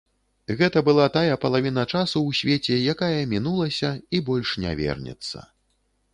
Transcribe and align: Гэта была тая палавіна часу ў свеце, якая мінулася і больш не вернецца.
Гэта 0.59 0.81
была 0.87 1.03
тая 1.17 1.35
палавіна 1.43 1.83
часу 1.93 2.17
ў 2.21 2.39
свеце, 2.39 2.79
якая 2.95 3.21
мінулася 3.35 3.93
і 4.17 4.25
больш 4.33 4.57
не 4.67 4.75
вернецца. 4.83 5.37